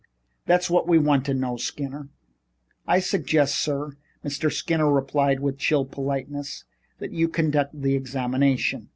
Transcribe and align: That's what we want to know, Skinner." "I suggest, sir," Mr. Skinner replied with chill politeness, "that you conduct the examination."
That's 0.47 0.67
what 0.67 0.87
we 0.87 0.97
want 0.97 1.25
to 1.25 1.33
know, 1.35 1.57
Skinner." 1.57 2.07
"I 2.87 2.99
suggest, 2.99 3.53
sir," 3.53 3.97
Mr. 4.25 4.51
Skinner 4.51 4.91
replied 4.91 5.41
with 5.41 5.59
chill 5.59 5.85
politeness, 5.85 6.63
"that 6.97 7.11
you 7.13 7.27
conduct 7.29 7.79
the 7.79 7.93
examination." 7.93 8.89